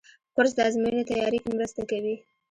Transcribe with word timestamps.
کورس 0.35 0.51
د 0.55 0.59
ازموینو 0.67 1.07
تیاري 1.09 1.39
کې 1.43 1.51
مرسته 1.57 1.81
کوي. 1.91 2.15